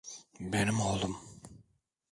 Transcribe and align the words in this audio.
Benim 0.39 0.79
oğlum. 0.79 1.17